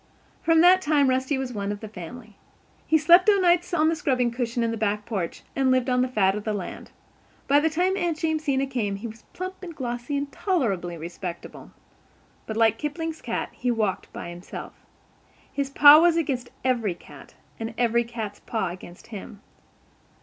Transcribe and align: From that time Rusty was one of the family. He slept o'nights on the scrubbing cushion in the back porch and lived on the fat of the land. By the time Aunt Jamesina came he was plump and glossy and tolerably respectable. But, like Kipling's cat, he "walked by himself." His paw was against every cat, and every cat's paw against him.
From 0.41 0.61
that 0.61 0.81
time 0.81 1.11
Rusty 1.11 1.37
was 1.37 1.53
one 1.53 1.71
of 1.71 1.79
the 1.79 1.87
family. 1.87 2.35
He 2.87 2.97
slept 2.97 3.29
o'nights 3.29 3.71
on 3.71 3.87
the 3.87 3.95
scrubbing 3.95 4.31
cushion 4.31 4.63
in 4.63 4.71
the 4.71 4.75
back 4.75 5.05
porch 5.05 5.43
and 5.55 5.69
lived 5.69 5.91
on 5.91 6.01
the 6.01 6.07
fat 6.07 6.33
of 6.33 6.43
the 6.43 6.55
land. 6.55 6.89
By 7.47 7.59
the 7.59 7.69
time 7.69 7.95
Aunt 7.95 8.17
Jamesina 8.17 8.65
came 8.65 8.95
he 8.95 9.05
was 9.05 9.21
plump 9.33 9.61
and 9.61 9.75
glossy 9.75 10.17
and 10.17 10.31
tolerably 10.31 10.97
respectable. 10.97 11.69
But, 12.47 12.57
like 12.57 12.79
Kipling's 12.79 13.21
cat, 13.21 13.49
he 13.51 13.69
"walked 13.69 14.11
by 14.11 14.29
himself." 14.31 14.73
His 15.53 15.69
paw 15.69 16.01
was 16.01 16.17
against 16.17 16.49
every 16.65 16.95
cat, 16.95 17.35
and 17.59 17.75
every 17.77 18.03
cat's 18.03 18.39
paw 18.39 18.69
against 18.69 19.05
him. 19.13 19.39